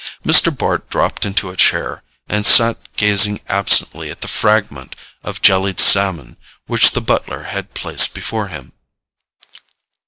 [0.25, 0.49] Mr.
[0.57, 6.37] Bart dropped into a chair, and sat gazing absently at the fragment of jellied salmon
[6.65, 8.71] which the butler had placed before him.